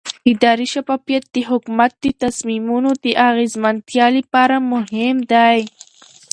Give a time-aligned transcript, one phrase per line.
[0.31, 5.59] اداري شفافیت د حکومت د تصمیمونو د اغیزمنتیا لپاره مهم دی